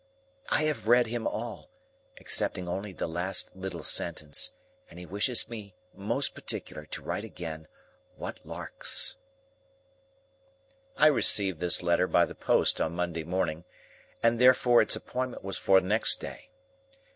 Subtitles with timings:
[0.49, 1.69] I have read him all,
[2.17, 4.51] excepting only the last little sentence,
[4.89, 7.67] and he wishes me most particular to write again
[8.15, 9.17] what larks."
[10.97, 13.63] I received this letter by the post on Monday morning,
[14.23, 16.49] and therefore its appointment was for next day.